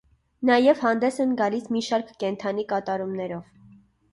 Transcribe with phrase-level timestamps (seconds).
[0.49, 3.45] Նաև հանդես են գալիս մի շարք կենդանի կատարումներով։